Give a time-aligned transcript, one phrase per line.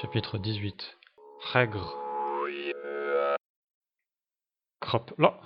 [0.00, 0.98] Chapitre 18
[1.52, 1.96] Règre
[4.80, 5.40] Crop là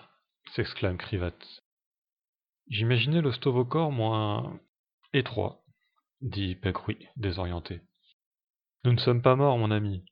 [0.52, 1.36] s'exclame Krivat.
[2.68, 4.58] J'imaginais le stovocor moins
[5.12, 5.62] étroit,
[6.22, 7.82] dit Pegrouille, désorienté.
[8.84, 10.04] Nous ne sommes pas morts, mon ami.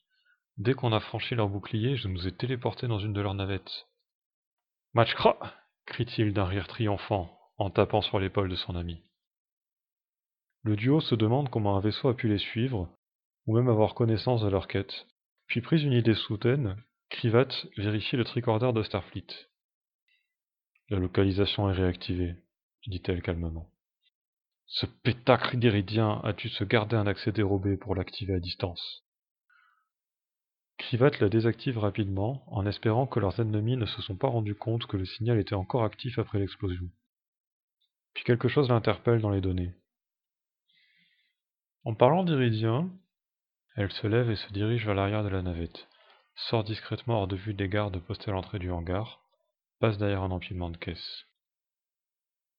[0.58, 3.88] Dès qu'on a franchi leur bouclier, je nous ai téléportés dans une de leurs navettes.
[4.92, 5.38] Matchkra
[5.86, 9.02] crie-t-il d'un rire triomphant, en tapant sur l'épaule de son ami.
[10.64, 12.88] Le duo se demande comment un vaisseau a pu les suivre,
[13.46, 15.06] ou même avoir connaissance de leur quête.
[15.46, 19.26] Puis, prise une idée soudaine, Krivat vérifie le tricorder de Starfleet.
[20.88, 22.34] La localisation est réactivée,
[22.86, 23.68] dit-elle calmement.
[24.66, 29.04] Ce pétacre d'Iridien a dû se garder un accès dérobé pour l'activer à distance?
[30.78, 34.86] Krivat la désactive rapidement, en espérant que leurs ennemis ne se sont pas rendus compte
[34.86, 36.88] que le signal était encore actif après l'explosion.
[38.14, 39.74] Puis quelque chose l'interpelle dans les données.
[41.84, 42.88] En parlant d'Iridien,
[43.76, 45.86] elle se lève et se dirige vers l'arrière de la navette,
[46.34, 49.20] sort discrètement hors de vue des gardes postés à l'entrée du hangar,
[49.80, 51.26] passe derrière un empilement de caisses.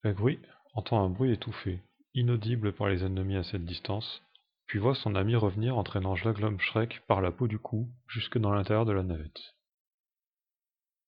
[0.03, 0.37] Pegui
[0.75, 1.81] entend un bruit étouffé,
[2.13, 4.21] inaudible par les ennemis à cette distance,
[4.67, 8.53] puis voit son ami revenir entraînant Jaglom Shrek par la peau du cou jusque dans
[8.53, 9.55] l'intérieur de la navette.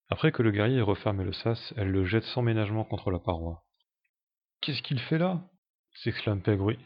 [0.10, 3.20] Après que le guerrier ait refermé le sas, elle le jette sans ménagement contre la
[3.20, 3.64] paroi.
[4.62, 5.42] Qu'est-ce qu'il fait là?
[5.94, 6.80] s'exclame Pegui.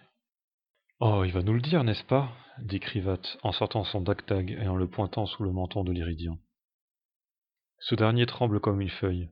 [1.04, 2.30] Oh, il va nous le dire, n'est-ce pas?
[2.60, 6.38] dit Krivat en sortant son dactag et en le pointant sous le menton de l'Iridien.
[7.80, 9.32] Ce dernier tremble comme une feuille.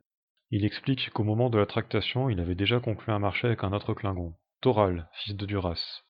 [0.49, 3.71] Il explique qu'au moment de la tractation, il avait déjà conclu un marché avec un
[3.71, 6.01] autre Klingon, Toral, fils de Duras.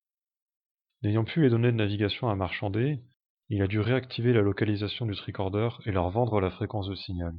[1.03, 3.01] N'ayant plus les données de navigation à marchander,
[3.49, 7.33] il a dû réactiver la localisation du tricorder et leur vendre la fréquence de signal.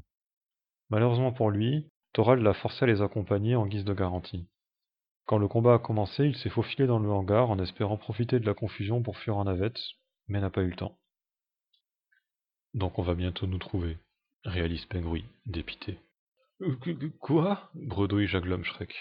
[0.91, 4.47] Malheureusement pour lui, Toral l'a forcé à les accompagner en guise de garantie.
[5.31, 8.47] Quand le combat a commencé, il s'est faufilé dans le hangar en espérant profiter de
[8.47, 9.79] la confusion pour fuir en navette,
[10.27, 10.99] mais n'a pas eu le temps.
[12.75, 13.99] Donc on va bientôt nous trouver,
[14.43, 16.01] réalise Pengrouille, dépité.
[16.63, 16.77] Euh,
[17.21, 17.71] quoi?
[17.75, 18.93] Bredouille Jaglom Shrek.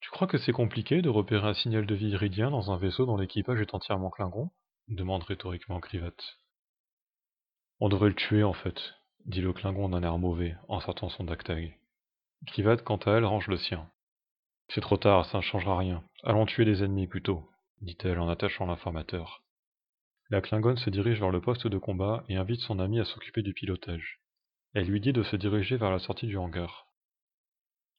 [0.00, 3.06] Tu crois que c'est compliqué de repérer un signal de vie iridien dans un vaisseau
[3.06, 4.50] dont l'équipage est entièrement Klingon
[4.88, 6.16] demande rhétoriquement Krivat.
[7.78, 11.22] On devrait le tuer en fait, dit le Klingon d'un air mauvais en sortant son
[11.22, 11.78] dactag.
[12.48, 13.88] Krivat, quant à elle, range le sien.
[14.68, 16.02] C'est trop tard, ça ne changera rien.
[16.22, 17.48] Allons tuer des ennemis plutôt,
[17.80, 19.42] dit-elle en attachant l'informateur.
[20.30, 23.42] La Klingonne se dirige vers le poste de combat et invite son ami à s'occuper
[23.42, 24.20] du pilotage.
[24.72, 26.86] Elle lui dit de se diriger vers la sortie du hangar.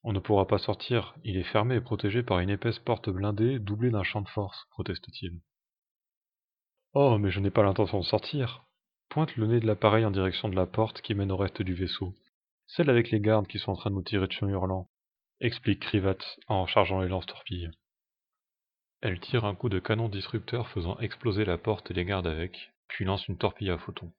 [0.03, 3.59] On ne pourra pas sortir, il est fermé et protégé par une épaisse porte blindée
[3.59, 5.39] doublée d'un champ de force, proteste-t-il.
[6.93, 8.65] Oh, mais je n'ai pas l'intention de sortir.
[9.09, 11.73] Pointe le nez de l'appareil en direction de la porte qui mène au reste du
[11.73, 12.13] vaisseau.
[12.67, 14.89] Celle avec les gardes qui sont en train de nous tirer dessus hurlant
[15.40, 17.72] explique Krivat en chargeant les lance-torpilles.
[19.01, 22.73] Elle tire un coup de canon disrupteur faisant exploser la porte et les gardes avec,
[22.88, 24.12] puis lance une torpille à photon.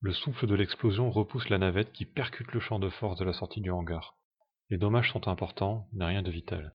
[0.00, 3.32] Le souffle de l'explosion repousse la navette qui percute le champ de force de la
[3.32, 4.16] sortie du hangar.
[4.70, 6.74] Les dommages sont importants, mais rien de vital.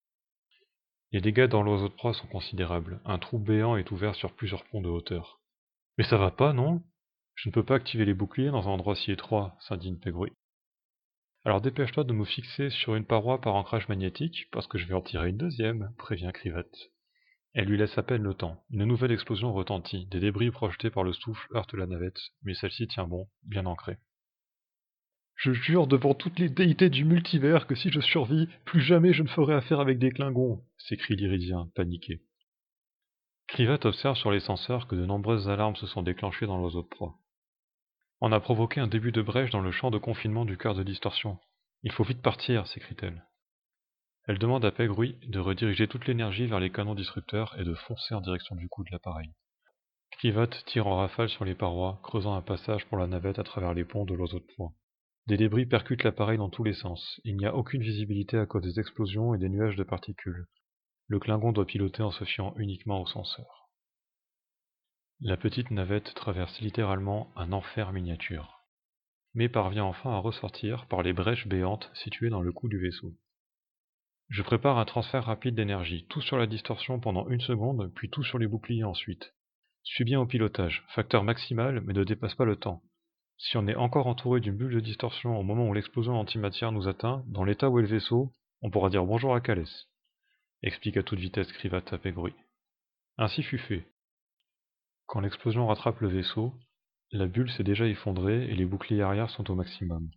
[1.11, 3.01] Les dégâts dans l'oiseau de proie sont considérables.
[3.05, 5.39] Un trou béant est ouvert sur plusieurs ponts de hauteur.
[5.97, 6.81] Mais ça va pas, non?
[7.35, 9.99] Je ne peux pas activer les boucliers dans un endroit si étroit, s'indigne.
[11.45, 14.93] Alors dépêche-toi de me fixer sur une paroi par ancrage magnétique, parce que je vais
[14.93, 16.65] en tirer une deuxième, prévient Krivat.
[17.53, 18.63] Elle lui laisse à peine le temps.
[18.69, 20.05] Une nouvelle explosion retentit.
[20.07, 23.97] Des débris projetés par le souffle heurtent la navette, mais celle-ci tient bon, bien ancrée.
[25.35, 29.23] Je jure devant toutes les déités du multivers que si je survis, plus jamais je
[29.23, 32.21] ne ferai affaire avec des Klingons, s'écrie l'Iridien, paniqué.
[33.47, 37.17] Krivat observe sur les que de nombreuses alarmes se sont déclenchées dans l'oiseau de proie.
[38.21, 40.83] On a provoqué un début de brèche dans le champ de confinement du cœur de
[40.83, 41.39] distorsion.
[41.83, 43.25] Il faut vite partir, s'écrie-t-elle.
[44.27, 48.13] Elle demande à Pegrouille de rediriger toute l'énergie vers les canons disrupteurs et de foncer
[48.13, 49.31] en direction du coup de l'appareil.
[50.11, 53.73] Krivat tire en rafale sur les parois, creusant un passage pour la navette à travers
[53.73, 54.73] les ponts de l'oiseau de proie.
[55.27, 57.21] Des débris percutent l'appareil dans tous les sens.
[57.23, 60.45] Il n'y a aucune visibilité à cause des explosions et des nuages de particules.
[61.07, 63.58] Le Klingon doit piloter en se fiant uniquement aux senseurs.
[65.21, 68.63] La petite navette traverse littéralement un enfer miniature,
[69.33, 73.13] mais parvient enfin à ressortir par les brèches béantes situées dans le cou du vaisseau.
[74.29, 78.23] Je prépare un transfert rapide d'énergie, tout sur la distorsion pendant une seconde, puis tout
[78.23, 79.33] sur les boucliers ensuite.
[79.83, 82.81] Suis bien au pilotage, facteur maximal, mais ne dépasse pas le temps.
[83.37, 86.87] Si on est encore entouré d'une bulle de distorsion au moment où l'explosion antimatière nous
[86.87, 89.89] atteint, dans l'état où est le vaisseau, on pourra dire bonjour à Calès.
[90.63, 92.35] Explique à toute vitesse Krivat à Pegrouille.
[93.17, 93.85] Ainsi fut fait.
[95.09, 96.53] Quand l'explosion rattrape le vaisseau,
[97.11, 100.11] la bulle s'est déjà effondrée et les boucliers arrière sont au maximum.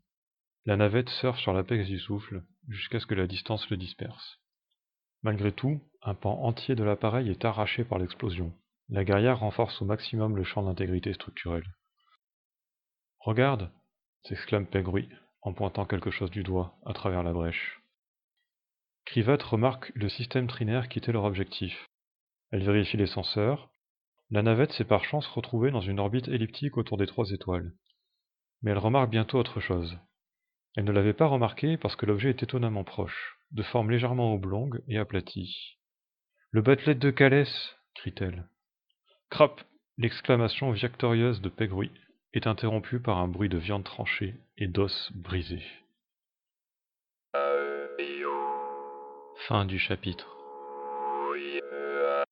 [0.66, 4.38] La navette surfe sur l'apex du souffle jusqu'à ce que la distance le disperse.
[5.22, 8.52] Malgré tout, un pan entier de l'appareil est arraché par l'explosion.
[8.90, 11.74] La guerrière renforce au maximum le champ d'intégrité structurelle.
[13.18, 13.70] Regarde
[14.24, 15.08] s'exclame Pegruy
[15.40, 17.80] en pointant quelque chose du doigt à travers la brèche.
[19.06, 21.88] Krivat remarque le système trinaire qui était leur objectif.
[22.50, 23.70] Elle vérifie les senseurs.
[24.32, 27.74] La navette s'est par chance retrouvée dans une orbite elliptique autour des trois étoiles.
[28.62, 29.98] Mais elle remarque bientôt autre chose.
[30.74, 34.82] Elle ne l'avait pas remarqué parce que l'objet est étonnamment proche, de forme légèrement oblongue
[34.88, 35.76] et aplatie.
[36.50, 38.48] Le batelet de Calès crie-t-elle.
[39.28, 39.60] Crap
[39.98, 41.90] L'exclamation victorieuse de Pegruy
[42.32, 45.66] est interrompue par un bruit de viande tranchée et d'os brisés.
[49.46, 50.31] Fin du chapitre.